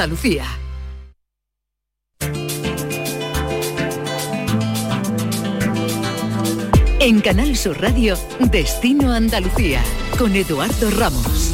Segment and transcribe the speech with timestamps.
[0.00, 0.46] Andalucía.
[7.00, 8.16] En Canal Sur Radio,
[8.50, 9.82] Destino Andalucía,
[10.16, 11.52] con Eduardo Ramos.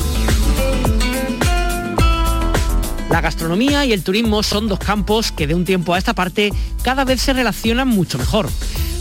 [3.11, 6.53] La gastronomía y el turismo son dos campos que de un tiempo a esta parte
[6.85, 8.49] cada vez se relacionan mucho mejor.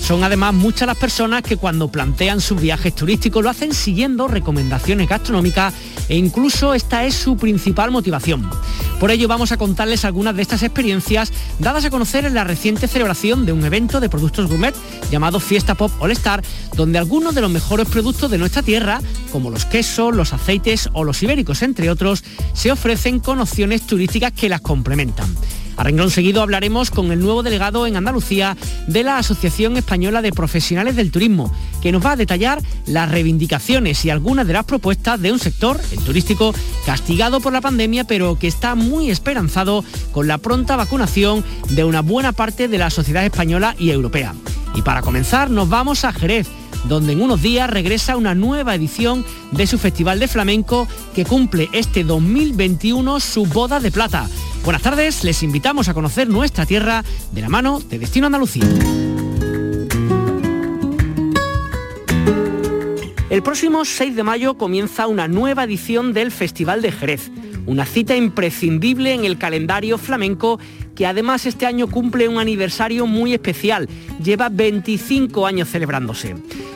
[0.02, 5.08] Son además muchas las personas que cuando plantean sus viajes turísticos lo hacen siguiendo recomendaciones
[5.08, 5.72] gastronómicas
[6.10, 8.50] e incluso esta es su principal motivación.
[9.00, 12.88] Por ello vamos a contarles algunas de estas experiencias dadas a conocer en la reciente
[12.88, 14.76] celebración de un evento de productos gourmet
[15.12, 16.44] llamado Fiesta Pop All Star,
[16.76, 19.02] donde algunos de los mejores productos de nuestra tierra,
[19.32, 24.32] como los quesos, los aceites o los ibéricos, entre otros, se ofrecen con opciones turísticas
[24.32, 25.36] que las complementan.
[25.78, 28.56] A renglón seguido hablaremos con el nuevo delegado en Andalucía
[28.88, 31.52] de la Asociación Española de Profesionales del Turismo,
[31.82, 35.80] que nos va a detallar las reivindicaciones y algunas de las propuestas de un sector,
[35.92, 36.54] el turístico,
[36.86, 42.02] castigado por la pandemia, pero que está muy esperanzado con la pronta vacunación de una
[42.02, 44.34] buena parte de la sociedad española y europea.
[44.76, 46.48] Y para comenzar nos vamos a Jerez
[46.88, 51.70] donde en unos días regresa una nueva edición de su Festival de Flamenco que cumple
[51.72, 54.28] este 2021 su boda de plata.
[54.66, 58.66] Buenas tardes, les invitamos a conocer nuestra tierra de la mano de Destino Andalucía.
[63.30, 67.30] El próximo 6 de mayo comienza una nueva edición del Festival de Jerez,
[67.68, 70.60] una cita imprescindible en el calendario flamenco
[70.96, 73.88] que además este año cumple un aniversario muy especial,
[74.24, 76.36] lleva 25 años celebrándose.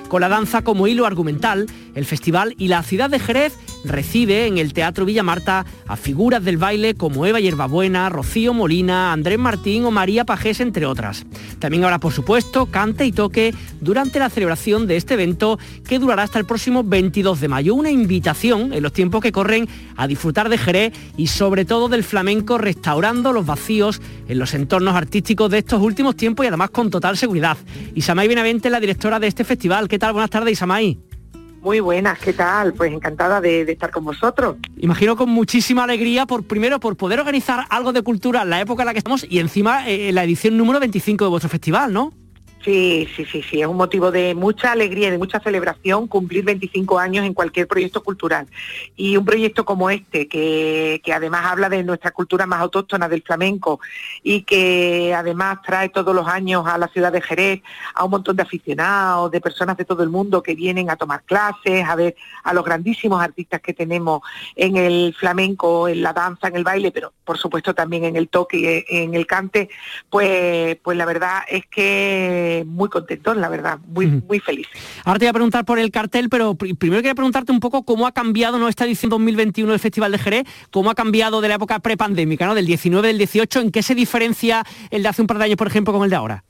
[0.09, 1.65] Con la danza como hilo argumental,
[1.95, 6.43] el festival y la ciudad de Jerez recibe en el Teatro Villa Marta a figuras
[6.43, 11.25] del baile como Eva Yerbabuena, Rocío Molina, Andrés Martín o María Pajés, entre otras.
[11.59, 16.23] También habrá, por supuesto, cante y toque durante la celebración de este evento que durará
[16.23, 17.75] hasta el próximo 22 de mayo.
[17.75, 22.03] Una invitación en los tiempos que corren a disfrutar de Jerez y sobre todo del
[22.03, 26.89] flamenco restaurando los vacíos en los entornos artísticos de estos últimos tiempos y además con
[26.89, 27.57] total seguridad.
[27.95, 29.87] Isamay Benavente, la directora de este festival.
[29.87, 30.13] ¿Qué tal?
[30.13, 31.08] Buenas tardes, Isamay.
[31.61, 32.73] Muy buenas, ¿qué tal?
[32.73, 34.55] Pues encantada de, estar con vosotros.
[34.77, 38.83] Imagino con muchísima alegría, por primero, por poder organizar algo de cultura en la época
[38.83, 42.13] en la que estamos y encima eh, la edición número 25 de vuestro festival, ¿no?
[42.63, 46.43] Sí, sí, sí, sí, es un motivo de mucha alegría y de mucha celebración cumplir
[46.43, 48.47] 25 años en cualquier proyecto cultural.
[48.97, 53.79] Y un proyecto como este, que, además habla de nuestra cultura más autóctona del flamenco
[54.23, 57.61] y que además trae todos los años a la ciudad de Jerez
[57.95, 61.23] a un montón de aficionados, de personas de todo el mundo que vienen a tomar
[61.23, 64.21] clases, a ver a los grandísimos artistas que tenemos
[64.57, 68.27] en el flamenco, en la danza, en el baile, pero por supuesto también en el
[68.27, 69.69] toque en el cante,
[70.09, 74.71] pues, pues la verdad es que muy contentos, la verdad, muy, muy felices.
[75.05, 78.07] Ahora te voy a preguntar por el cartel, pero primero quería preguntarte un poco cómo
[78.07, 78.67] ha cambiado ¿no?
[78.67, 82.55] esta edición 2021 del Festival de Jerez, cómo ha cambiado de la época prepandémica, ¿no?
[82.55, 85.57] del 19, del 18, ¿en qué se diferencia el de hace un par de años,
[85.57, 86.43] por ejemplo, con el de ahora?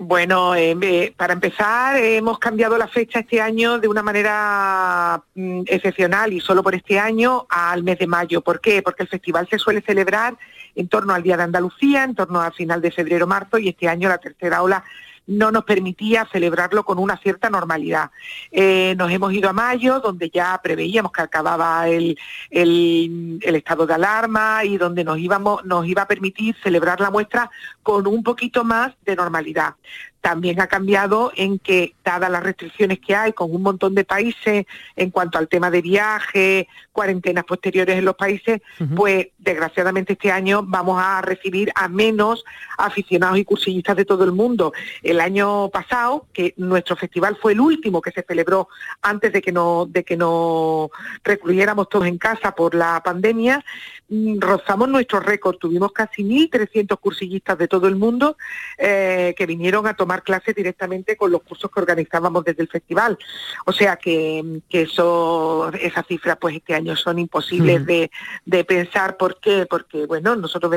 [0.00, 6.32] Bueno, eh, para empezar, hemos cambiado la fecha este año de una manera mm, excepcional
[6.32, 8.40] y solo por este año al mes de mayo.
[8.40, 8.80] ¿Por qué?
[8.80, 10.36] Porque el festival se suele celebrar
[10.76, 14.08] en torno al Día de Andalucía, en torno al final de febrero-marzo y este año
[14.08, 14.84] la tercera ola
[15.28, 18.10] no nos permitía celebrarlo con una cierta normalidad.
[18.50, 22.18] Eh, nos hemos ido a mayo, donde ya preveíamos que acababa el,
[22.50, 27.50] el, estado de alarma y donde nos, iba a permitir celebrar la muestra
[27.82, 29.74] con un poquito más de normalidad
[30.20, 34.64] también ha cambiado en que, dadas las restricciones que hay con un montón de países
[34.96, 38.60] en cuanto al tema de viaje, cuarentenas posteriores en los países,
[38.96, 42.44] pues desgraciadamente este año vamos a recibir a menos
[42.78, 44.72] aficionados y cursillistas de todo el mundo.
[45.02, 48.68] El año pasado, que nuestro festival fue el último que se celebró
[49.02, 50.90] antes de que no, de que nos
[51.22, 53.64] recluyéramos todos en casa por la pandemia,
[54.08, 55.58] mm, rozamos nuestro récord.
[55.58, 58.36] Tuvimos casi 1.300 cursillistas de todo el mundo
[58.78, 62.68] eh, que vinieron a tomar tomar clases directamente con los cursos que organizábamos desde el
[62.68, 63.18] festival.
[63.66, 68.10] O sea que, eso, esas cifras pues este año son imposibles de,
[68.46, 69.18] de pensar.
[69.18, 69.66] ¿Por qué?
[69.68, 70.72] Porque, bueno, nosotros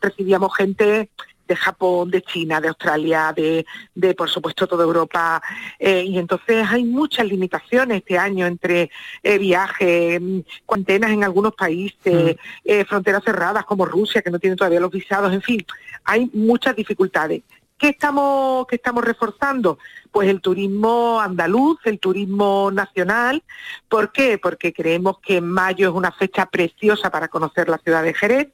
[0.00, 1.10] recibíamos gente
[1.48, 5.42] de Japón, de China, de Australia, de, de por supuesto toda Europa.
[5.80, 8.90] Eh, y entonces hay muchas limitaciones este año entre
[9.22, 10.20] eh, viajes,
[10.64, 15.32] cuarentenas en algunos países, eh, fronteras cerradas como Rusia, que no tiene todavía los visados,
[15.32, 15.66] en fin,
[16.04, 17.42] hay muchas dificultades.
[17.78, 19.78] ¿Qué estamos, qué estamos reforzando?
[20.10, 23.42] Pues el turismo andaluz, el turismo nacional.
[23.88, 24.38] ¿Por qué?
[24.38, 28.48] Porque creemos que mayo es una fecha preciosa para conocer la ciudad de Jerez.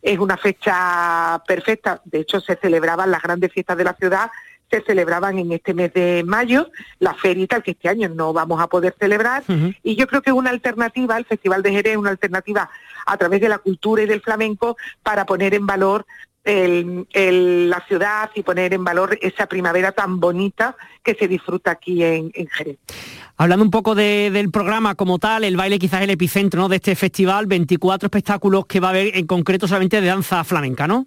[0.00, 2.00] Es una fecha perfecta.
[2.04, 4.30] De hecho, se celebraban las grandes fiestas de la ciudad
[4.72, 8.32] se celebraban en este mes de mayo, la feria y tal, que este año no
[8.32, 9.42] vamos a poder celebrar.
[9.82, 12.70] Y yo creo que una alternativa, el Festival de Jerez, una alternativa
[13.04, 16.06] a través de la cultura y del flamenco para poner en valor
[16.44, 22.32] la ciudad y poner en valor esa primavera tan bonita que se disfruta aquí en,
[22.50, 22.78] Jerez.
[23.36, 26.96] Hablando un poco del programa como tal, el baile quizás es el epicentro de este
[26.96, 31.06] festival, 24 espectáculos que va a haber en concreto solamente de danza flamenca, ¿no?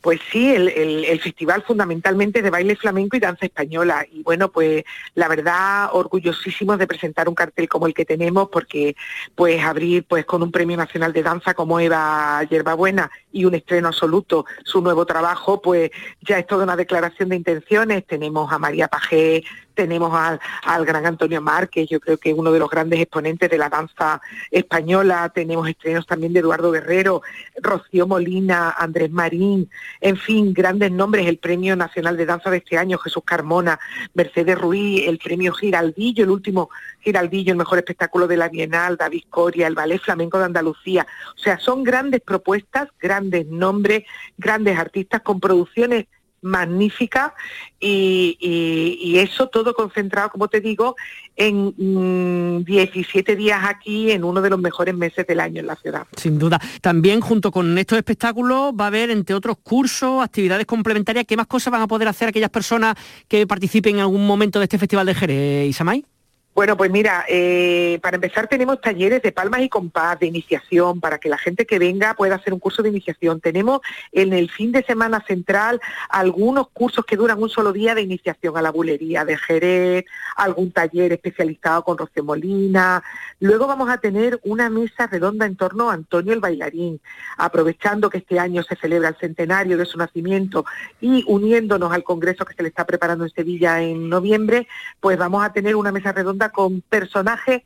[0.00, 4.06] Pues sí, el, festival fundamentalmente de baile flamenco y danza española.
[4.10, 4.84] Y bueno, pues
[5.14, 8.96] la verdad, orgullosísimos de presentar un cartel como el que tenemos, porque
[9.34, 13.88] pues abrir pues con un premio nacional de danza como Eva Yerbabuena y un estreno
[13.88, 15.90] absoluto, su nuevo trabajo, pues
[16.20, 18.06] ya es toda una declaración de intenciones.
[18.06, 19.44] Tenemos a María Pajé,
[19.74, 23.58] tenemos al, gran Antonio Márquez, yo creo que es uno de los grandes exponentes de
[23.58, 24.20] la danza
[24.50, 27.22] española, tenemos estrenos también de Eduardo Guerrero,
[27.60, 29.70] Rocío Molina, Andrés Marín,
[30.00, 33.78] en fin, grandes nombres, el Premio Nacional de Danza de este año, Jesús Carmona,
[34.14, 36.70] Mercedes Ruiz, el Premio Giraldillo, el último
[37.00, 41.38] Giraldillo, el mejor espectáculo de la Bienal, David Coria, el Ballet Flamenco de Andalucía, o
[41.38, 44.04] sea, son grandes propuestas, grandes nombres,
[44.36, 46.06] grandes artistas con producciones
[46.42, 47.34] magnífica
[47.80, 50.96] y, eso todo concentrado, como te digo,
[51.36, 55.76] en 17 mm, días aquí en uno de los mejores meses del año en la
[55.76, 56.06] ciudad.
[56.16, 56.60] Sin duda.
[56.80, 61.24] También junto con estos espectáculos va a haber, entre otros cursos, actividades complementarias.
[61.26, 62.96] ¿Qué más cosas van a poder hacer aquellas personas
[63.28, 66.04] que participen en algún momento de este Festival de Jerez, Isamay?
[66.54, 71.16] Bueno, pues mira, eh, para empezar tenemos talleres de palmas y compás, de iniciación, para
[71.16, 73.40] que la gente que venga pueda hacer un curso de iniciación.
[73.40, 73.80] Tenemos
[74.12, 78.54] en el fin de semana central algunos cursos que duran un solo día de iniciación
[78.58, 80.04] a la bulería de Jerez,
[80.36, 83.02] algún taller especializado con Rocío Molina.
[83.40, 87.00] Luego vamos a tener una mesa redonda en torno a Antonio el bailarín,
[87.38, 90.66] aprovechando que este año se celebra el centenario de su nacimiento
[91.00, 94.68] y uniéndonos al congreso que se le está preparando en Sevilla en noviembre,
[95.00, 97.62] pues vamos a tener una mesa redonda con personajes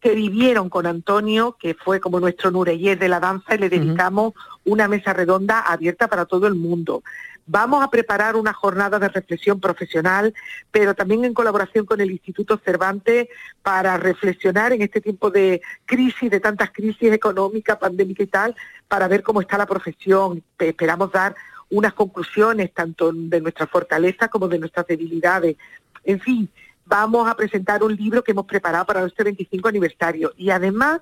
[0.00, 4.34] que vivieron con Antonio, que fue como nuestro Nureyes de la danza, y le dedicamos
[4.64, 7.02] una mesa redonda abierta para todo el mundo.
[7.46, 10.34] Vamos a preparar una jornada de reflexión profesional,
[10.70, 13.28] pero también en colaboración con el Instituto Cervantes
[13.62, 18.56] para reflexionar en este tiempo de crisis, de tantas crisis económicas, pandémicas y tal,
[18.88, 20.42] para ver cómo está la profesión.
[20.58, 21.34] Esperamos dar
[21.70, 25.56] unas conclusiones tanto de nuestra fortaleza como de nuestras debilidades.
[26.04, 26.48] En fin,
[26.86, 30.32] vamos a presentar un libro que hemos preparado para nuestro 25 aniversario.
[30.36, 31.00] Y además,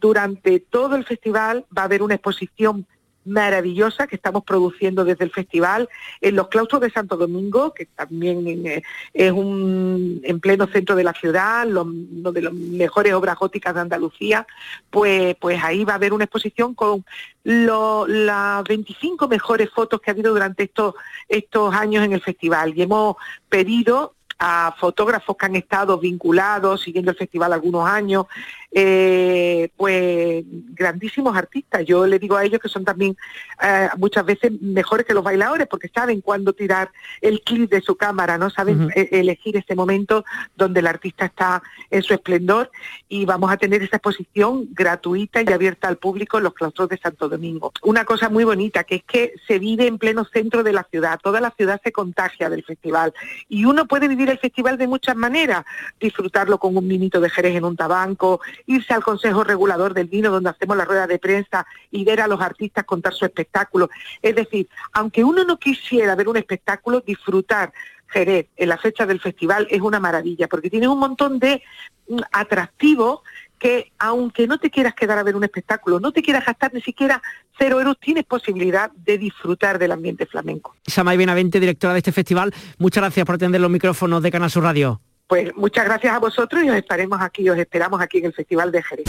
[0.00, 2.86] durante todo el festival va a haber una exposición
[3.24, 5.88] maravillosa que estamos produciendo desde el festival
[6.20, 8.82] en los claustros de Santo Domingo, que también eh,
[9.12, 13.80] es un en pleno centro de la ciudad, uno de las mejores obras góticas de
[13.80, 14.46] Andalucía,
[14.90, 17.04] pues, pues ahí va a haber una exposición con
[17.44, 20.94] las 25 mejores fotos que ha habido durante estos,
[21.28, 22.72] estos años en el festival.
[22.76, 23.16] Y hemos
[23.48, 28.24] pedido a fotógrafos que han estado vinculados, siguiendo el festival algunos años,
[28.72, 31.84] eh, pues grandísimos artistas.
[31.84, 33.16] Yo le digo a ellos que son también
[33.62, 36.90] eh, muchas veces mejores que los bailadores porque saben cuándo tirar
[37.20, 40.24] el clip de su cámara, no saben e-, elegir ese momento
[40.56, 42.70] donde el artista está en su esplendor.
[43.08, 46.98] Y vamos a tener esa exposición gratuita y abierta al público en los claustros de
[46.98, 47.72] Santo Domingo.
[47.82, 51.18] Una cosa muy bonita que es que se vive en pleno centro de la ciudad,
[51.22, 53.12] toda la ciudad se contagia del festival.
[53.48, 55.64] Y uno puede vivir el festival de muchas maneras,
[55.98, 60.30] disfrutarlo con un minito de Jerez en un tabanco, irse al Consejo Regulador del Vino
[60.30, 63.90] donde hacemos la rueda de prensa y ver a los artistas contar su espectáculo.
[64.22, 67.72] Es decir, aunque uno no quisiera ver un espectáculo, disfrutar
[68.08, 71.62] Jerez en la fecha del festival es una maravilla, porque tiene un montón de
[72.08, 73.20] mm, atractivos
[73.58, 76.80] que aunque no te quieras quedar a ver un espectáculo, no te quieras gastar ni
[76.80, 77.22] siquiera
[77.58, 80.74] cero euros, tienes posibilidad de disfrutar del ambiente flamenco.
[80.86, 84.64] Samay Benavente, directora de este festival, muchas gracias por atender los micrófonos de Canal Sur
[84.64, 85.00] Radio.
[85.30, 88.72] Pues muchas gracias a vosotros y os esperemos aquí, os esperamos aquí en el Festival
[88.72, 89.06] de Jerez.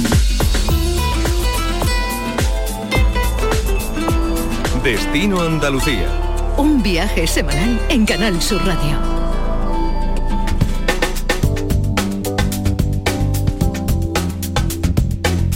[4.83, 6.07] Destino Andalucía.
[6.57, 9.21] Un viaje semanal en Canal Sur Radio.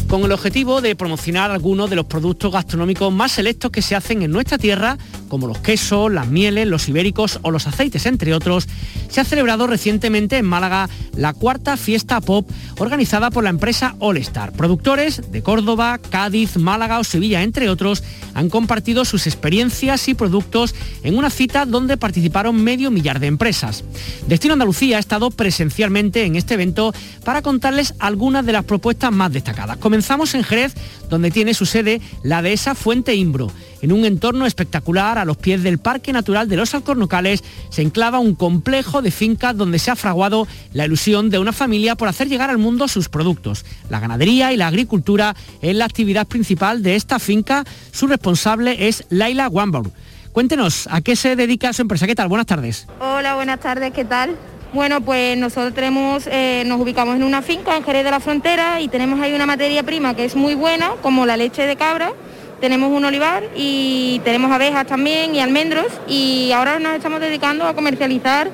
[0.08, 4.22] con el objetivo de promocionar algunos de los productos gastronómicos más selectos que se hacen
[4.22, 8.68] en nuestra tierra, como los quesos, las mieles, los ibéricos o los aceites, entre otros,
[9.10, 14.18] se ha celebrado recientemente en Málaga la cuarta fiesta pop organizada por la empresa All
[14.18, 14.52] Star.
[14.52, 18.04] Productores de Córdoba, Cádiz, Málaga o Sevilla, entre otros,
[18.34, 23.84] han compartido sus experiencias y productos en una cita donde participaron medio millar de empresas.
[24.28, 29.32] Destino Andalucía ha estado presencialmente en este evento para contarles algunas de las propuestas más
[29.32, 29.78] destacadas.
[29.78, 30.74] Comenzamos en Jerez,
[31.10, 33.52] donde tiene su sede la dehesa Fuente Imbro
[33.82, 38.20] En un entorno espectacular, a los pies del Parque Natural de los Alcornocales, se enclava
[38.20, 42.28] un complejo de fincas donde se ha fraguado la ilusión de una familia por hacer
[42.28, 43.66] llegar al mundo sus productos.
[43.90, 47.64] La ganadería y la agricultura es la actividad principal de esta finca.
[47.92, 49.92] Su responsable es Laila Wambor.
[50.32, 52.08] Cuéntenos, ¿a qué se dedica su empresa?
[52.08, 52.28] ¿Qué tal?
[52.28, 52.88] Buenas tardes.
[53.00, 54.36] Hola, buenas tardes, ¿qué tal?
[54.74, 58.82] Bueno, pues nosotros tenemos, eh, nos ubicamos en una finca en Jerez de la Frontera
[58.82, 62.12] y tenemos ahí una materia prima que es muy buena, como la leche de cabra.
[62.60, 67.74] Tenemos un olivar y tenemos abejas también y almendros y ahora nos estamos dedicando a
[67.74, 68.50] comercializar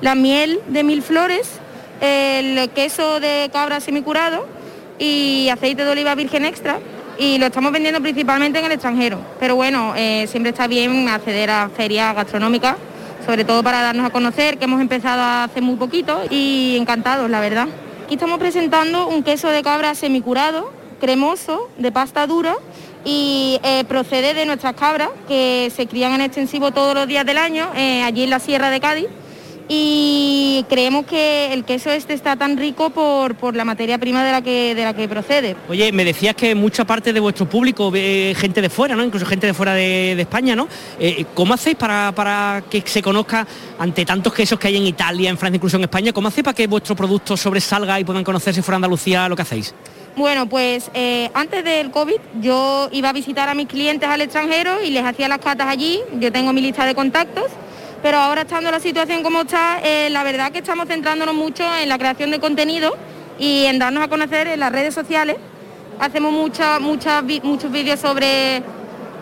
[0.00, 1.60] la miel de mil flores,
[2.00, 4.46] el queso de cabra semicurado
[4.98, 6.78] y aceite de oliva virgen extra
[7.18, 9.18] y lo estamos vendiendo principalmente en el extranjero.
[9.38, 12.76] Pero bueno, eh, siempre está bien acceder a ferias gastronómicas
[13.24, 17.40] sobre todo para darnos a conocer, que hemos empezado hace muy poquito y encantados, la
[17.40, 17.68] verdad.
[18.04, 20.70] Aquí estamos presentando un queso de cabra semicurado,
[21.00, 22.56] cremoso, de pasta dura
[23.04, 27.38] y eh, procede de nuestras cabras que se crían en extensivo todos los días del
[27.38, 29.08] año, eh, allí en la Sierra de Cádiz
[29.68, 34.32] y creemos que el queso este está tan rico por, por, la materia prima de
[34.32, 35.56] la, que, de la que procede.
[35.68, 39.04] Oye, me decías que mucha parte de vuestro público ve gente de fuera, ¿no?
[39.04, 40.68] Incluso gente de fuera de, de España, ¿no?
[40.98, 43.46] Eh, ¿Cómo hacéis para, para, que se conozca
[43.78, 46.12] ante tantos quesos que hay en Italia, en Francia, incluso en España?
[46.12, 49.42] ¿Cómo hacéis para que vuestro producto sobresalga y puedan conocerse fuera de Andalucía lo que
[49.42, 49.74] hacéis?
[50.16, 54.82] Bueno, pues eh, antes del COVID yo iba a visitar a mis clientes al extranjero
[54.82, 57.50] y les hacía las catas allí, yo tengo mi lista de contactos
[58.04, 61.88] pero ahora estando la situación como está, eh, la verdad que estamos centrándonos mucho en
[61.88, 62.94] la creación de contenido
[63.38, 65.36] y en darnos a conocer en las redes sociales.
[65.98, 68.62] Hacemos mucha, muchos vídeos sobre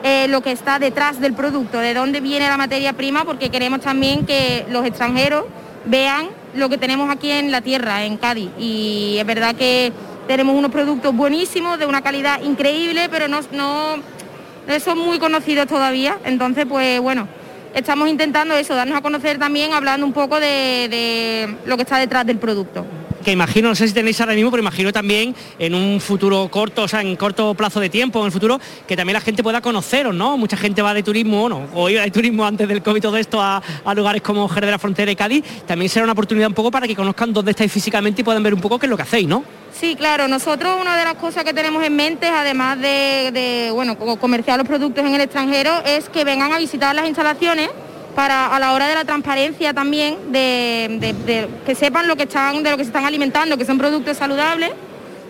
[0.03, 3.83] eh, lo que está detrás del producto, de dónde viene la materia prima, porque queremos
[3.83, 5.45] también que los extranjeros
[5.85, 8.51] vean lo que tenemos aquí en la tierra, en Cádiz.
[8.59, 9.93] Y es verdad que
[10.27, 15.67] tenemos unos productos buenísimos, de una calidad increíble, pero no, no, no son muy conocidos
[15.67, 16.19] todavía.
[16.25, 17.29] Entonces, pues bueno,
[17.75, 22.27] estamos intentando eso, darnos a conocer también hablando un poco de, lo que está detrás
[22.27, 22.85] del producto
[23.25, 26.83] que imagino, no sé si tenéis ahora mismo, pero imagino también en un futuro corto,
[26.83, 29.61] o sea, en corto plazo de tiempo, en el futuro, que también la gente pueda
[29.61, 30.37] conoceros, ¿no?
[30.37, 33.41] Mucha gente va de turismo, no, o iba de turismo antes del COVID todo esto
[33.41, 33.63] a,
[33.95, 36.89] lugares como Jerez de la Frontera y Cádiz, también será una oportunidad un poco para
[36.89, 39.29] que conozcan dónde estáis físicamente y puedan ver un poco qué es lo que hacéis,
[39.29, 39.45] ¿no?
[39.73, 44.59] Sí, claro, nosotros una de las cosas que tenemos en mente, además de, bueno, comerciar
[44.59, 47.71] los productos en el extranjero, es que vengan a visitar las instalaciones
[48.15, 52.71] para a la hora de la transparencia también, de, que sepan lo que están, de
[52.71, 54.71] lo que se están alimentando, que son productos saludables.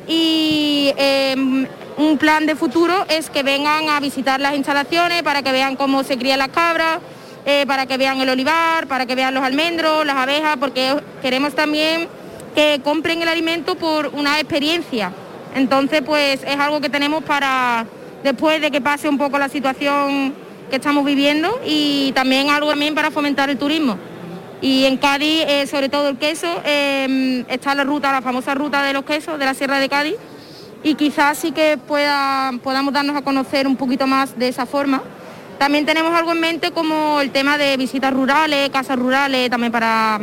[0.08, 5.52] Y em, un plan de futuro es que vengan a visitar las instalaciones para que
[5.52, 6.98] vean cómo se crían las cabras,
[7.46, 11.54] eh, para que vean el olivar, para que vean los almendros, las abejas, porque queremos
[11.54, 12.08] también
[12.54, 15.12] que compren el alimento por una experiencia.
[15.54, 17.86] Entonces, pues es algo que tenemos para,
[18.22, 20.34] después de que pase un poco la situación
[20.70, 23.98] que estamos viviendo y también algo también para fomentar el turismo.
[24.62, 28.82] Y en Cádiz, eh, sobre todo el queso, em, está la ruta, la famosa ruta
[28.82, 30.14] de los quesos de la Sierra de Cádiz
[30.84, 35.02] y quizás sí que pueda, podamos darnos a conocer un poquito más de esa forma.
[35.58, 40.20] También tenemos algo en mente como el tema de visitas rurales, casas rurales, también para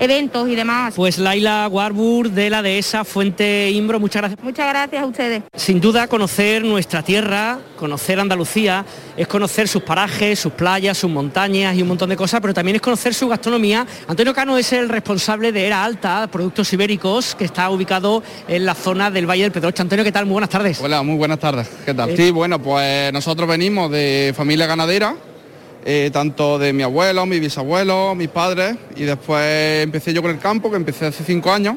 [0.00, 0.94] eventos y demás.
[0.96, 4.42] Pues Laila Warburg de la dehesa Fuente Imbro, muchas gracias.
[4.42, 5.42] Muchas gracias a ustedes.
[5.54, 8.84] Sin duda conocer nuestra tierra, conocer Andalucía,
[9.16, 12.76] es conocer sus parajes, sus playas, sus montañas y un montón de cosas, pero también
[12.76, 13.86] es conocer su gastronomía.
[14.08, 18.74] Antonio Cano es el responsable de Era Alta, Productos Ibéricos, que está ubicado en la
[18.74, 19.82] zona del Valle del Pedroche.
[19.82, 20.24] Antonio, ¿qué tal?
[20.24, 20.80] Muy buenas tardes.
[20.80, 21.68] Hola, muy buenas tardes.
[21.84, 22.10] ¿Qué tal?
[22.10, 25.14] Eh, sí, bueno, pues nosotros venimos de familia ganadera,
[25.84, 30.38] eh, tanto de mi abuelo, mi bisabuelo, mis padres, y después empecé yo con el
[30.38, 31.76] campo, que empecé hace cinco años,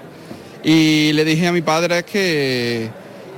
[0.64, 2.90] y le dije a mi padre que,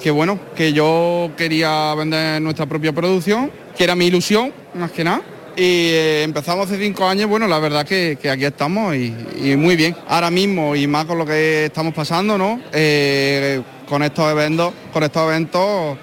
[0.01, 5.03] que bueno, que yo quería vender nuestra propia producción, que era mi ilusión, más que
[5.03, 5.22] nada.
[5.57, 9.95] Y eh, empezamos hace cinco años, bueno, la verdad que, aquí estamos y, muy bien.
[10.07, 12.60] Ahora mismo y más con lo que estamos pasando, ¿no?
[12.74, 15.98] Eh, con estos eventos, con estos eventos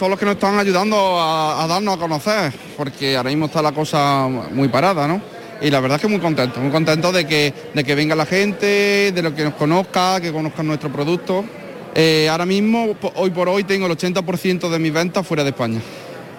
[0.00, 3.72] son los que nos están ayudando a, darnos a conocer, porque ahora mismo está la
[3.72, 5.20] cosa muy parada, ¿no?
[5.60, 8.24] Y la verdad es que muy contento, muy contento de que, de que venga la
[8.24, 11.44] gente, de lo que nos conozca, que conozcan nuestro producto.
[11.94, 15.82] Eh, ahora mismo, hoy por hoy, tengo el 80% de mis ventas fuera de España.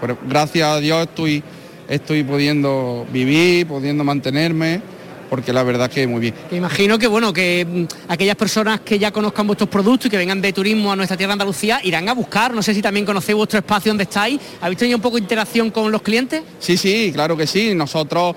[0.02, 1.44] Pero gracias a Dios estoy,
[1.88, 4.82] estoy pudiendo vivir, pudiendo mantenerme
[5.32, 6.34] porque la verdad que muy bien.
[6.52, 10.42] imagino que bueno, que mm, aquellas personas que ya conozcan vuestros productos y que vengan
[10.42, 13.60] de turismo a nuestra tierra Andalucía irán a buscar, no sé si también conocéis vuestro
[13.60, 16.44] espacio donde estáis, ¿habéis tenido un poco de interacción con los clientes?
[16.60, 18.36] Sí, sí, claro que sí, nosotros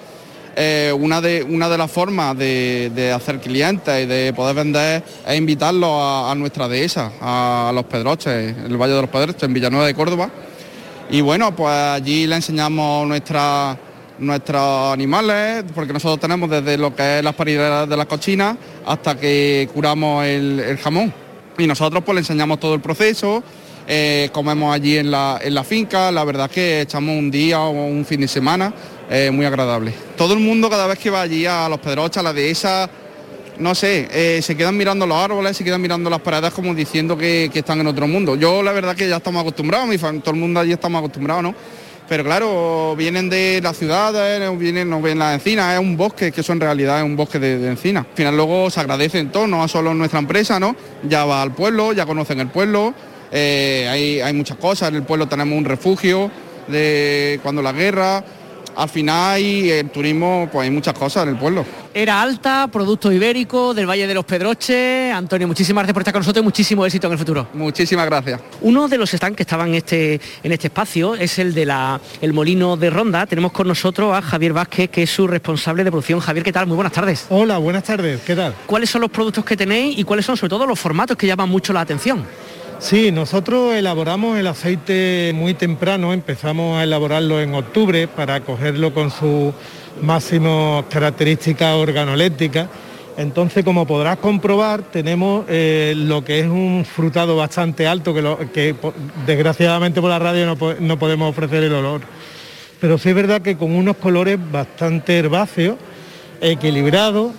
[0.54, 5.36] eh, una, de, una de las formas de, hacer clientes y de poder vender es
[5.36, 9.94] invitarlos a, nuestra dehesa, a, los Pedroches, el Valle de los Pedroches, en Villanueva de
[9.94, 10.30] Córdoba.
[11.10, 13.76] Y bueno, pues allí le enseñamos nuestra,
[14.18, 18.56] nuestros animales, porque nosotros tenemos desde lo que es las parideras de las cochinas
[18.86, 21.12] hasta que curamos el, jamón.
[21.58, 23.42] Y nosotros pues le enseñamos todo el proceso,
[23.86, 27.70] eh, comemos allí en la, en la finca, la verdad que echamos un día o
[27.70, 28.72] un fin de semana
[29.10, 29.92] eh, muy agradable.
[30.16, 32.88] Todo el mundo cada vez que va allí a los Pedrochas, a la dehesa,
[33.58, 37.16] no sé, eh, se quedan mirando los árboles, se quedan mirando las paradas como diciendo
[37.16, 38.34] que, están en otro mundo.
[38.34, 41.54] Yo la verdad que ya estamos acostumbrados, mi todo el mundo allí estamos acostumbrados, ¿no?
[42.08, 46.42] Pero claro, vienen de las ciudades, vienen, no ven las encinas, es un bosque, que
[46.42, 48.04] eso en realidad es un bosque de, de encinas.
[48.10, 50.76] Al final luego se agradecen todo, no solo nuestra empresa, ¿no?
[51.08, 52.94] Ya va al pueblo, ya conocen el pueblo,
[53.32, 56.30] eh, hay, hay muchas cosas, en el pueblo tenemos un refugio
[56.68, 58.24] de cuando la guerra,
[58.76, 61.64] al final hay el turismo, pues hay muchas cosas en el pueblo.
[61.92, 65.12] Era alta, producto ibérico del Valle de los Pedroches.
[65.14, 67.46] Antonio, muchísimas gracias por estar con nosotros y muchísimo éxito en el futuro.
[67.54, 68.40] Muchísimas gracias.
[68.62, 72.00] Uno de los stands que estaban en este, en este espacio es el de la,
[72.20, 73.26] el Molino de Ronda.
[73.26, 76.20] Tenemos con nosotros a Javier Vázquez, que es su responsable de producción.
[76.20, 76.66] Javier, ¿qué tal?
[76.66, 77.26] Muy buenas tardes.
[77.30, 78.20] Hola, buenas tardes.
[78.22, 78.54] ¿Qué tal?
[78.66, 81.48] ¿Cuáles son los productos que tenéis y cuáles son sobre todo los formatos que llaman
[81.48, 82.24] mucho la atención?
[82.84, 89.10] Sí, nosotros elaboramos el aceite muy temprano, empezamos a elaborarlo en octubre para cogerlo con
[89.10, 89.54] sus
[90.02, 92.68] máximas características organolépticas.
[93.16, 98.12] Entonces, como podrás comprobar, tenemos eh, lo que es un frutado bastante alto,
[98.52, 98.76] que,
[99.26, 102.02] desgraciadamente por la radio no, no podemos ofrecer el olor.
[102.82, 105.76] Pero sí es verdad que con unos colores bastante herbáceos,
[106.42, 107.32] equilibrados,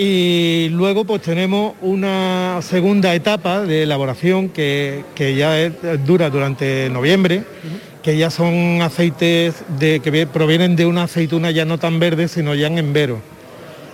[0.00, 5.02] y luego pues tenemos una segunda etapa de elaboración que,
[5.36, 5.68] ya
[6.06, 7.42] dura durante noviembre,
[8.00, 12.54] que ya son aceites de, que provienen de una aceituna ya no tan verde, sino
[12.54, 13.18] ya en embero.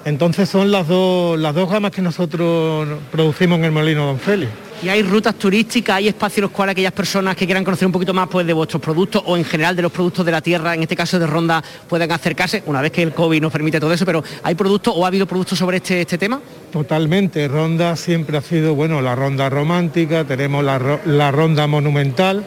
[0.04, 4.52] Entonces son las dos, las dos gamas que nosotros producimos en el molino Don Félix.
[4.85, 7.93] ¿Y hay rutas turísticas, hay espacios en los cuales aquellas personas que quieran conocer un
[7.93, 10.75] poquito más pues, de vuestros productos o en general de los productos de la tierra,
[10.75, 13.95] en este caso de Ronda, puedan acercarse, una vez que el COVID nos permite todo
[13.95, 16.38] eso, pero ¿hay productos o ha habido productos sobre este, este tema?
[16.71, 22.45] Totalmente, Ronda siempre ha sido, bueno, la ronda romántica, tenemos la, ronda monumental,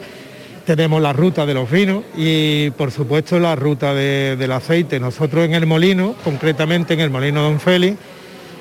[0.64, 5.00] tenemos la ruta de los vinos y por supuesto la ruta del aceite.
[5.00, 7.98] Nosotros en el molino, concretamente en el molino Don Félix,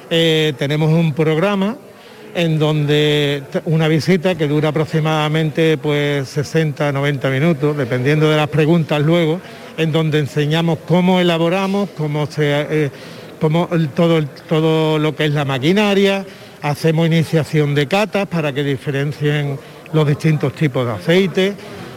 [0.09, 1.77] eh, tenemos un programa
[2.37, 9.01] en donde una visita que dura aproximadamente pues 60, 90 minutos, dependiendo de las preguntas
[9.01, 9.41] luego,
[9.75, 12.89] en donde enseñamos cómo elaboramos, cómo se eh,
[13.95, 16.27] todo, todo lo que es la maquinaria,
[16.61, 19.57] hacemos iniciación de catas para que diferencien
[19.91, 21.53] los distintos tipos de aceite.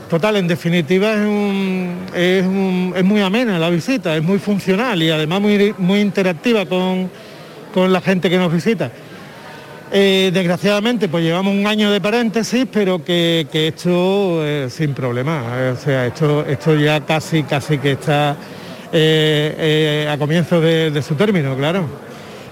[0.08, 1.16] Total, en definitiva
[2.14, 7.10] es, muy amena la visita, es muy funcional y además muy, muy interactiva con,
[7.74, 8.90] con la gente que nos visita.
[9.92, 15.42] Eh, desgraciadamente, pues llevamos un año de paréntesis, pero que, esto eh, sin problema.
[15.56, 21.56] Eh, o sea, esto, esto ya casi, casi que está a comienzo de, su término,
[21.56, 21.86] claro.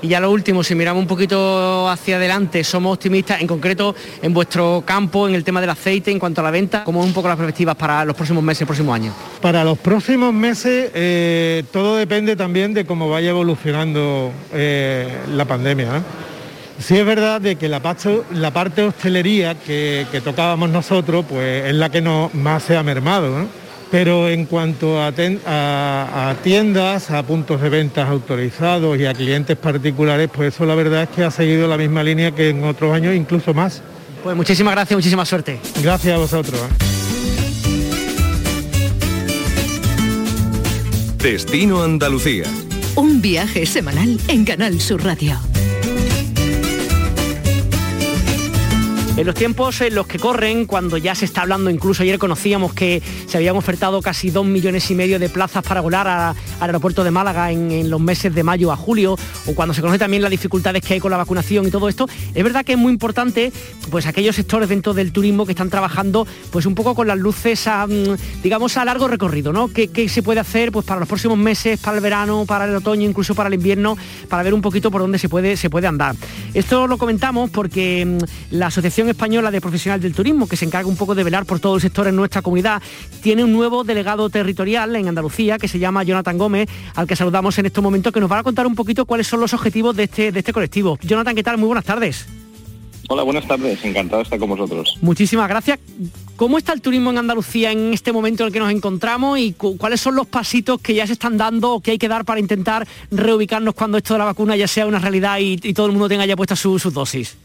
[0.01, 4.33] Y ya lo último, si miramos un poquito hacia adelante, somos optimistas, en concreto en
[4.33, 7.27] vuestro campo, en el tema del aceite, en cuanto a la venta, ¿cómo un poco
[7.27, 9.14] las perspectivas para los próximos meses, próximos años?
[9.40, 10.92] Para los próximos meses
[11.72, 16.03] todo depende también de cómo vaya evolucionando la pandemia.
[16.79, 21.75] Sí es verdad de que la parte, la parte hostelería que, tocábamos nosotros, pues es
[21.75, 23.47] la que no, más se ha mermado,
[23.91, 25.12] Pero en cuanto a,
[26.43, 31.09] tiendas, a puntos de ventas autorizados y a clientes particulares, pues eso la verdad es
[31.09, 33.83] que ha seguido la misma línea que en otros años, incluso más.
[34.23, 35.59] Pues muchísimas gracias, muchísima suerte.
[35.83, 36.61] Gracias a vosotros.
[36.61, 36.88] ¿eh?
[41.23, 42.45] Destino Andalucía.
[42.95, 45.38] Un viaje semanal en Canal Sur Radio.
[49.18, 52.72] En los tiempos en los que corren, cuando ya se está hablando, incluso ayer conocíamos
[52.72, 57.02] que se habían ofertado casi dos millones y medio de plazas para volar al aeropuerto
[57.02, 60.31] de Málaga en, los meses de mayo a julio, o cuando se conoce también las
[60.31, 63.52] dificultades que hay con la vacunación y todo esto, es verdad que es muy importante
[63.90, 67.66] pues aquellos sectores dentro del turismo que están trabajando pues un poco con las luces
[67.66, 69.66] a, mm, digamos a largo recorrido, ¿no?
[69.66, 73.09] ¿Qué, se puede hacer pues para los próximos meses, para el verano, para el otoño,
[73.09, 76.14] incluso para el invierno, para ver un poquito por dónde se puede, se puede andar?
[76.54, 80.88] Esto lo comentamos porque mm, la Asociación Española de Profesionales del Turismo, que se encarga
[80.88, 82.83] un poco de velar por todo el sector en nuestra comunidad,
[83.23, 87.59] tiene un nuevo delegado territorial en Andalucía que se llama Jonathan Gómez, al que saludamos
[87.59, 90.05] en estos momentos, que nos va a contar un poquito cuáles son los objetivos de
[90.05, 90.99] este, de este colectivo.
[91.03, 91.59] Jonathan, ¿qué tal?
[91.59, 92.27] Muy buenas tardes.
[93.11, 94.99] Hola, buenas tardes, encantado de estar con vosotros.
[95.01, 95.79] Muchísimas gracias.
[96.37, 99.55] ¿Cómo está el turismo en Andalucía en este momento en el que nos encontramos y
[99.55, 102.38] cuáles son los pasitos que ya se están dando o que hay que dar para
[102.38, 106.07] intentar reubicarnos cuando esto de la vacuna ya sea una realidad y, todo el mundo
[106.07, 107.38] tenga ya puesta sus su dosis?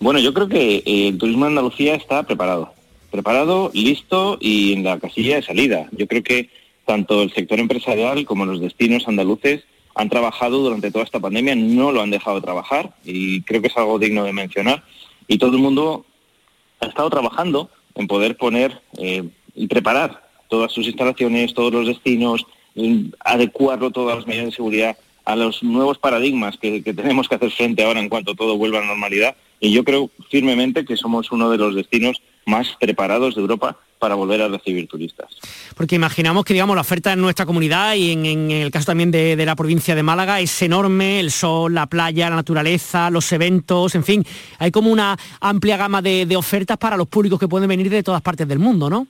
[0.00, 2.72] Bueno, yo creo que eh, el turismo de Andalucía está preparado.
[3.10, 5.88] preparado, listo y en la casilla de salida.
[5.92, 6.48] Yo creo que
[6.86, 11.92] tanto el sector empresarial como los destinos andaluces han trabajado durante toda esta pandemia, no
[11.92, 14.82] lo han dejado de trabajar y creo que es algo digno de mencionar.
[15.28, 16.06] Y todo el mundo
[16.80, 22.46] ha estado trabajando en poder poner eh, y preparar todas sus instalaciones, todos los destinos,
[23.20, 27.84] adecuarlo todas las medidas de seguridad a los nuevos paradigmas que, tenemos que hacer frente
[27.84, 29.36] ahora en cuanto todo vuelva a la normalidad.
[29.60, 34.14] Y yo creo firmemente que somos uno de los destinos más preparados de Europa para
[34.14, 35.28] volver a recibir turistas.
[35.76, 39.36] Porque imaginamos que digamos la oferta en nuestra comunidad y en, el caso también de,
[39.44, 44.02] la provincia de Málaga es enorme, el sol, la playa, la naturaleza, los eventos, en
[44.02, 44.24] fin,
[44.58, 48.02] hay como una amplia gama de, de ofertas para los públicos que pueden venir de
[48.02, 49.06] todas partes del mundo, ¿no?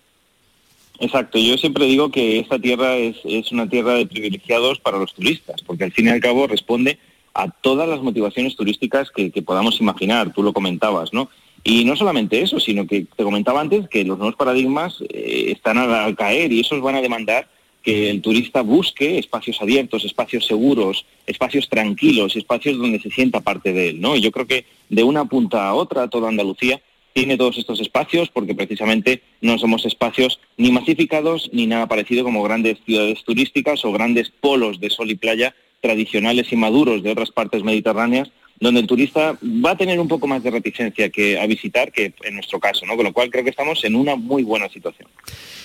[1.01, 3.17] Exacto, yo siempre digo que esta tierra es,
[3.53, 6.99] una tierra de privilegiados para los turistas, porque al fin y al cabo responde
[7.35, 11.31] a todas las motivaciones turísticas que, podamos imaginar, tú lo comentabas, ¿no?
[11.63, 15.79] Y no solamente eso, sino que te comentaba antes que los nuevos paradigmas eh, están
[15.79, 17.49] al caer y esos van a demandar
[17.83, 23.73] que el turista busque espacios abiertos, espacios seguros, espacios tranquilos, espacios donde se sienta parte
[23.73, 24.17] de él, ¿no?
[24.17, 26.81] Y yo creo que de una punta a otra, toda Andalucía
[27.13, 32.43] tiene todos estos espacios porque precisamente no somos espacios ni masificados ni nada parecido como
[32.43, 37.31] grandes ciudades turísticas o grandes polos de sol y playa tradicionales y maduros de otras
[37.31, 41.47] partes mediterráneas donde el turista va a tener un poco más de reticencia que a
[41.47, 42.95] visitar que en nuestro caso, ¿no?
[42.97, 45.09] Con lo cual creo que estamos en una muy buena situación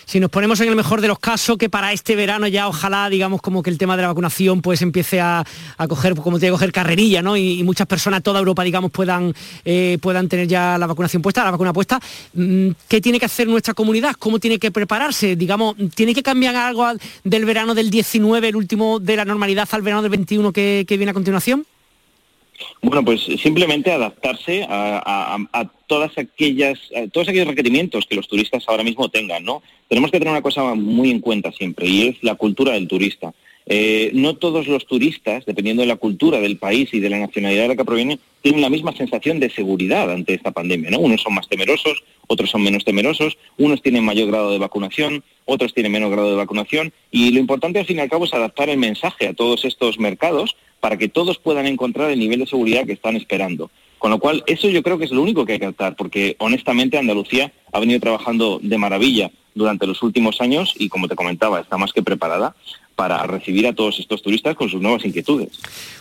[0.05, 3.10] si nos ponemos en el mejor de los casos, que para este verano ya ojalá,
[3.10, 5.43] digamos, como que el tema de la vacunación pues empiece a,
[5.89, 7.36] coger, como tiene que coger carrerilla, ¿no?
[7.36, 9.34] Y, muchas personas, toda Europa, digamos, puedan,
[9.65, 11.99] eh, puedan tener ya la vacunación puesta, la vacuna puesta.
[12.34, 14.15] Mm, ¿Qué tiene que hacer nuestra comunidad?
[14.19, 15.36] ¿Cómo tiene que prepararse?
[15.36, 16.86] Digamos, ¿tiene que cambiar algo
[17.23, 21.10] del verano del 19, el último de la normalidad, al verano del 21 que viene
[21.10, 21.65] a continuación?
[22.81, 26.79] Bueno, pues simplemente adaptarse a, todas aquellas,
[27.11, 29.61] todos aquellos requerimientos que los turistas ahora mismo tengan, ¿no?
[29.87, 33.33] Tenemos que tener una cosa muy en cuenta siempre y es la cultura del turista.
[33.67, 37.63] Eh, no todos los turistas, dependiendo de la cultura del país y de la nacionalidad
[37.63, 40.91] de la que provienen, tienen la misma sensación de seguridad ante esta pandemia.
[40.91, 40.99] ¿no?
[40.99, 45.73] Unos son más temerosos, otros son menos temerosos, unos tienen mayor grado de vacunación, otros
[45.73, 46.93] tienen menos grado de vacunación.
[47.10, 49.99] Y lo importante al fin y al cabo es adaptar el mensaje a todos estos
[49.99, 53.71] mercados para que todos puedan encontrar el nivel de seguridad que están esperando.
[53.97, 56.36] Con lo cual, eso yo creo que es lo único que hay que tratar, porque
[56.38, 61.61] honestamente Andalucía ha venido trabajando de maravilla durante los últimos años y, como te comentaba,
[61.61, 62.53] está más que preparada
[62.95, 65.49] para recibir a todos estos turistas con sus nuevas inquietudes.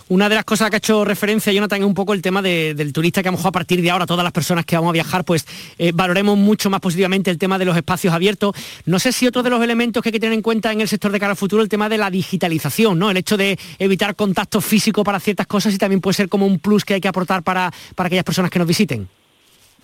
[0.09, 2.93] Una de las cosas que ha hecho referencia Jonathan es un poco el tema del
[2.93, 4.93] turista que a lo mejor a partir de ahora todas las personas que vamos a
[4.93, 5.47] viajar pues
[5.79, 8.55] eh, valoremos mucho más positivamente el tema de los espacios abiertos.
[8.87, 10.89] No sé si otro de los elementos que hay que tener en cuenta en el
[10.89, 13.11] sector de cara al futuro el tema de la digitalización, ¿no?
[13.11, 16.59] El hecho de evitar contacto físico para ciertas cosas y también puede ser como un
[16.59, 19.09] plus que hay que aportar para, para aquellas personas que nos visiten.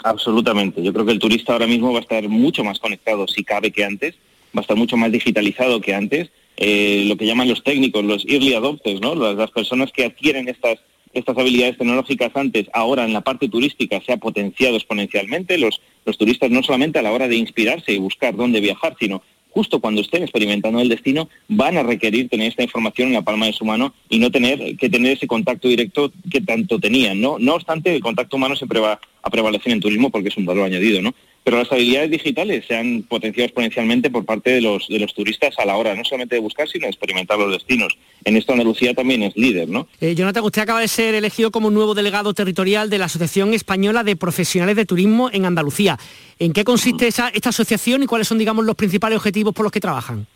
[0.02, 0.82] Absolutamente.
[0.82, 3.70] Yo creo que el turista ahora mismo va a estar mucho más conectado, si cabe,
[3.70, 4.14] que antes,
[4.56, 8.26] va a estar mucho más digitalizado que antes eh, lo que llaman los técnicos, los
[8.28, 9.14] early adopters, ¿no?
[9.14, 10.78] las, personas que adquieren estas,
[11.14, 15.56] estas habilidades tecnológicas antes, ahora en la parte turística se ha potenciado exponencialmente.
[15.56, 19.22] Los, los turistas no solamente a la hora de inspirarse y buscar dónde viajar, sino
[19.50, 23.46] justo cuando estén experimentando el destino, van a requerir tener esta información en la palma
[23.46, 27.20] de su mano y no tener que tener ese contacto directo que tanto tenían.
[27.20, 30.46] No, no obstante, el contacto humano siempre va a prevalecer en turismo porque es un
[30.46, 31.14] valor añadido, ¿no?
[31.42, 35.58] Pero las habilidades digitales se han potenciado exponencialmente por parte de los, de los turistas
[35.58, 37.96] a la hora no solamente de buscar, sino de experimentar los destinos.
[38.24, 39.88] En esto Andalucía también es líder, ¿no?
[40.00, 44.04] Eh, Jonathan, usted acaba de ser elegido como nuevo delegado territorial de la Asociación Española
[44.04, 45.98] de Profesionales de Turismo en Andalucía.
[46.38, 49.72] ¿En qué consiste esa, esta asociación y cuáles son, digamos, los principales objetivos por los
[49.72, 50.26] que trabajan?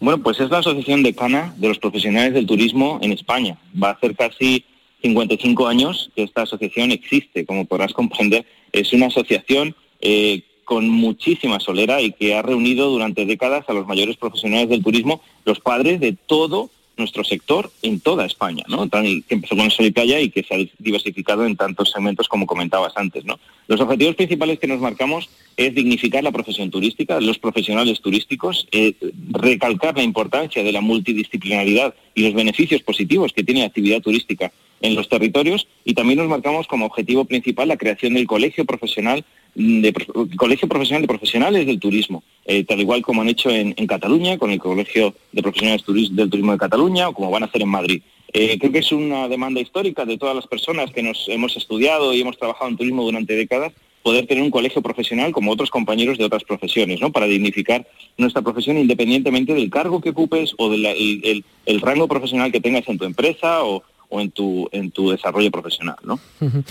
[0.00, 3.58] Bueno, pues es la asociación decana de los profesionales del turismo en España.
[3.80, 4.64] Va a hacer casi
[5.02, 8.46] 55 años que esta asociación existe, como podrás comprender.
[8.72, 13.86] Es una asociación eh, con muchísima solera y que ha reunido durante décadas a los
[13.86, 18.88] mayores profesionales del turismo, los padres de todo nuestro sector en toda España, ¿no?
[18.90, 22.28] que empezó con el sol y playa y que se ha diversificado en tantos segmentos
[22.28, 23.38] como comentabas antes, ¿no?
[23.66, 28.94] Los objetivos principales que nos marcamos es dignificar la profesión turística, los profesionales turísticos, eh,
[29.30, 34.52] recalcar la importancia de la multidisciplinaridad y los beneficios positivos que tiene la actividad turística
[34.80, 39.24] en los territorios y también nos marcamos como objetivo principal la creación del colegio profesional
[39.58, 39.92] de
[40.36, 44.52] colegio profesional de profesionales del turismo, eh, tal igual como han hecho en, Cataluña con
[44.52, 48.02] el colegio de profesionales del turismo de Cataluña o como van a hacer en Madrid.
[48.32, 52.14] Eh, creo que es una demanda histórica de todas las personas que nos hemos estudiado
[52.14, 56.18] y hemos trabajado en turismo durante décadas poder tener un colegio profesional como otros compañeros
[56.18, 57.10] de otras profesiones, ¿no?
[57.10, 60.86] Para dignificar nuestra profesión independientemente del cargo que ocupes o del
[61.66, 65.50] el, rango profesional que tengas en tu empresa o, o en tu, en tu desarrollo
[65.50, 65.96] profesional.
[66.04, 66.20] ¿no?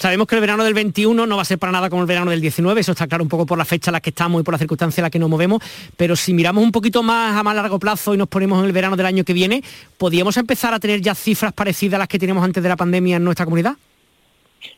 [0.00, 2.30] Sabemos que el verano del 21 no va a ser para nada como el verano
[2.30, 4.44] del 19, eso está claro un poco por la fecha en la que estamos y
[4.44, 5.62] por la circunstancia en la que nos movemos,
[5.98, 8.72] pero si miramos un poquito más a más largo plazo y nos ponemos en el
[8.72, 9.62] verano del año que viene,
[9.98, 13.16] ¿podríamos empezar a tener ya cifras parecidas a las que teníamos antes de la pandemia
[13.18, 13.76] en nuestra comunidad?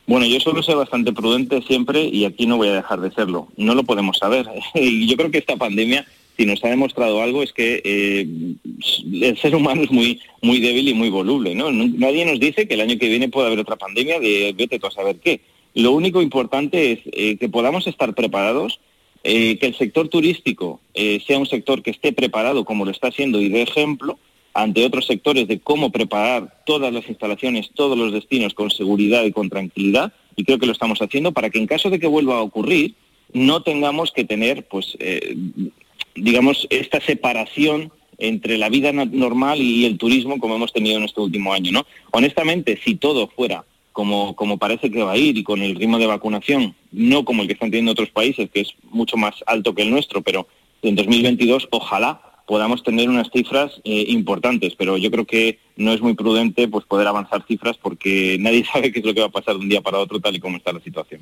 [0.07, 3.47] Bueno, yo suelo ser bastante prudente siempre y aquí no voy a dejar de serlo.
[3.55, 4.45] No lo podemos saber.
[4.75, 6.05] Yo creo que esta pandemia
[6.37, 8.27] si nos ha demostrado algo es que eh,
[9.21, 11.53] el ser humano es muy, muy débil y muy voluble.
[11.53, 14.87] Nadie nos dice que el año que viene puede haber otra pandemia de vete tú
[14.87, 15.41] a saber qué.
[15.75, 18.79] Lo único importante es eh, que podamos estar preparados,
[19.23, 20.79] eh, que el sector turístico
[21.25, 24.19] sea un sector que esté preparado como lo está haciendo y de ejemplo
[24.53, 29.31] ante otros sectores de cómo preparar todas las instalaciones, todos los destinos con seguridad y
[29.31, 30.13] con tranquilidad.
[30.35, 32.93] Y creo que lo estamos haciendo para que en caso de que vuelva a ocurrir,
[33.33, 34.95] no tengamos que tener pues
[36.15, 41.21] digamos, esta separación entre la vida normal y el turismo como hemos tenido en este
[41.21, 41.85] último año, ¿no?
[42.11, 45.99] Honestamente, si todo fuera como, como parece que va a ir y con el ritmo
[45.99, 49.73] de vacunación, no como el que están teniendo otros países, que es mucho más alto
[49.73, 50.47] que el nuestro, pero
[50.81, 56.01] en 2022 ojalá podamos tener unas cifras eh, importantes, pero yo creo que no es
[56.01, 59.31] muy prudente pues poder avanzar cifras porque nadie sabe qué es lo que va a
[59.31, 61.21] pasar de un día para otro tal y como está la situación.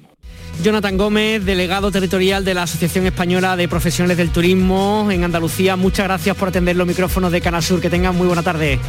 [0.64, 6.06] Jonathan Gómez, delegado territorial de la Asociación Española de Profesionales del Turismo en Andalucía, muchas
[6.06, 7.82] gracias por atender los micrófonos de Canal Sur.
[7.82, 8.80] Que tengan muy buena tarde.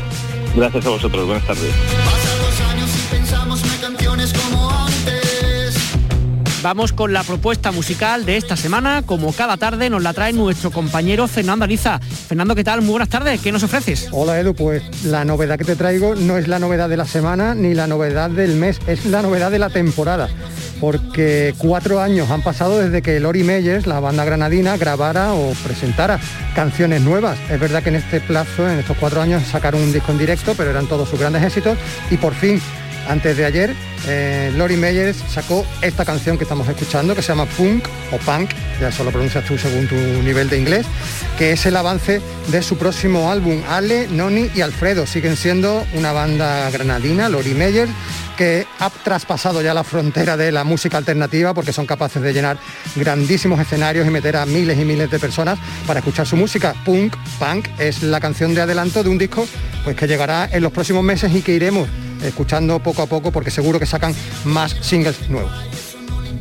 [0.54, 1.72] Gracias a vosotros, buenas tardes.
[6.62, 9.02] Vamos con la propuesta musical de esta semana.
[9.04, 11.98] Como cada tarde nos la trae nuestro compañero Fernando Ariza.
[11.98, 12.82] Fernando, ¿qué tal?
[12.82, 13.40] Muy buenas tardes.
[13.40, 14.08] ¿Qué nos ofreces?
[14.12, 17.56] Hola Edu, pues la novedad que te traigo no es la novedad de la semana
[17.56, 20.28] ni la novedad del mes, es la novedad de la temporada.
[20.80, 26.20] Porque cuatro años han pasado desde que Lori Meyers, la banda granadina, grabara o presentara
[26.54, 27.38] canciones nuevas.
[27.50, 30.54] Es verdad que en este plazo, en estos cuatro años, sacaron un disco en directo,
[30.56, 31.76] pero eran todos sus grandes éxitos
[32.10, 32.60] y por fin
[33.08, 33.74] antes de ayer,
[34.06, 38.50] eh, Lori Meyers sacó esta canción que estamos escuchando, que se llama Punk o Punk,
[38.80, 40.86] ya eso lo pronuncias tú según tu nivel de inglés,
[41.38, 43.62] que es el avance de su próximo álbum.
[43.68, 47.90] Ale, Noni y Alfredo siguen siendo una banda granadina, Lori Meyers,
[48.36, 52.58] que ha traspasado ya la frontera de la música alternativa porque son capaces de llenar
[52.96, 56.74] grandísimos escenarios y meter a miles y miles de personas para escuchar su música.
[56.84, 59.46] Punk, Punk es la canción de adelanto de un disco
[59.84, 61.88] pues que llegará en los próximos meses y que iremos
[62.22, 65.52] escuchando poco a poco porque seguro que sacan más singles nuevos.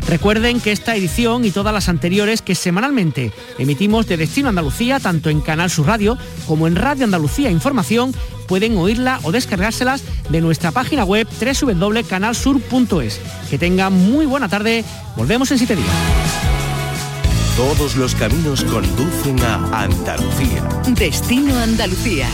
[0.08, 5.30] Recuerden que esta edición y todas las anteriores que semanalmente emitimos de Destino Andalucía, tanto
[5.30, 6.18] en Canal Sur Radio
[6.48, 8.14] como en Radio Andalucía Información,
[8.48, 13.22] pueden oírla o descargárselas de nuestra página web www.canalsur.es.
[13.50, 14.84] Que tengan muy buena tarde.
[15.16, 15.88] Volvemos en siete días.
[17.56, 20.68] Todos los caminos conducen a Andalucía.
[20.88, 22.28] Destino Andalucía.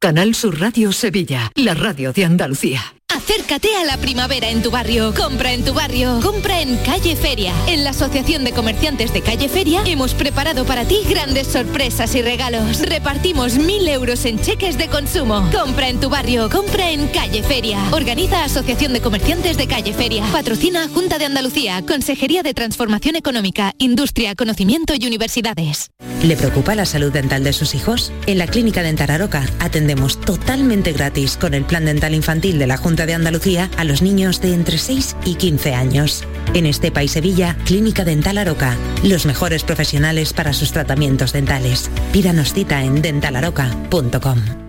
[0.00, 2.97] Canal Sur Radio Sevilla, la radio de Andalucía.
[3.10, 5.14] Acércate a la primavera en tu barrio.
[5.14, 6.20] Compra en tu barrio.
[6.20, 7.54] Compra en Calle Feria.
[7.66, 12.20] En la Asociación de Comerciantes de Calle Feria hemos preparado para ti grandes sorpresas y
[12.20, 12.80] regalos.
[12.80, 15.48] Repartimos mil euros en cheques de consumo.
[15.50, 16.50] Compra en tu barrio.
[16.50, 17.82] Compra en Calle Feria.
[17.92, 20.24] Organiza Asociación de Comerciantes de Calle Feria.
[20.30, 21.82] Patrocina Junta de Andalucía.
[21.86, 25.90] Consejería de Transformación Económica, Industria, Conocimiento y Universidades.
[26.22, 28.12] ¿Le preocupa la salud dental de sus hijos?
[28.26, 32.76] En la Clínica Dental Aroca atendemos totalmente gratis con el Plan Dental Infantil de la
[32.76, 36.24] Junta de Andalucía a los niños de entre 6 y 15 años.
[36.54, 41.90] En este país Sevilla, Clínica Dental Aroca, los mejores profesionales para sus tratamientos dentales.
[42.12, 44.67] Pídanos cita en dentalaroca.com.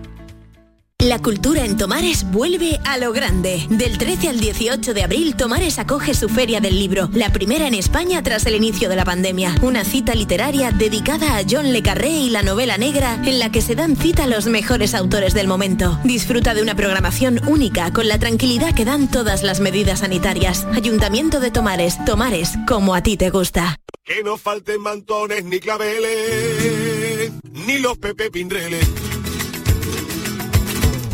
[1.00, 3.66] La cultura en Tomares vuelve a lo grande.
[3.70, 7.72] Del 13 al 18 de abril, Tomares acoge su Feria del Libro, la primera en
[7.72, 9.54] España tras el inicio de la pandemia.
[9.62, 13.62] Una cita literaria dedicada a John Le Carré y la novela negra, en la que
[13.62, 15.98] se dan cita los mejores autores del momento.
[16.04, 20.66] Disfruta de una programación única con la tranquilidad que dan todas las medidas sanitarias.
[20.74, 23.78] Ayuntamiento de Tomares, Tomares, como a ti te gusta.
[24.04, 29.09] Que no falten mantones ni claveles, ni los Pepe Pindreles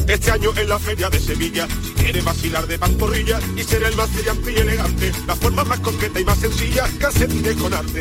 [0.08, 3.96] este año en la Feria de Sevilla, si quieres vacilar de pantorrilla y ser el
[3.96, 8.00] más brillante y elegante, la forma más concreta y más sencilla, calcetines con arte.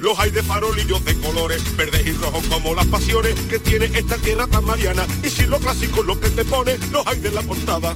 [0.00, 4.16] Los hay de farolillos de colores, verdes y rojos como las pasiones que tiene esta
[4.16, 5.04] tierra tan mariana.
[5.24, 7.92] Y si lo clásico lo que te pone, los hay de la portada.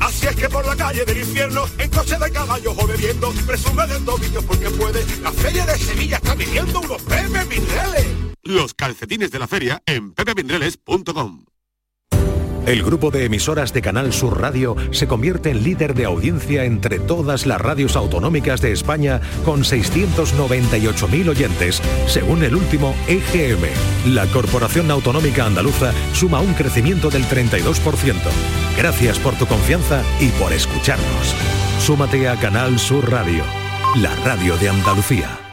[0.00, 3.86] Así es que por la calle del infierno, en coche de caballos o bebiendo, presume
[3.86, 5.04] de tobillos porque puede.
[5.22, 8.23] La feria de Sevilla está viviendo unos Pepe Mineles.
[8.44, 11.44] Los calcetines de la feria en pepepindreles.com.
[12.66, 16.98] El grupo de emisoras de Canal Sur Radio se convierte en líder de audiencia entre
[16.98, 24.14] todas las radios autonómicas de España con 698.000 oyentes, según el último EGM.
[24.14, 28.14] La Corporación Autonómica Andaluza suma un crecimiento del 32%.
[28.78, 31.34] Gracias por tu confianza y por escucharnos.
[31.80, 33.44] Súmate a Canal Sur Radio,
[33.96, 35.43] la radio de Andalucía.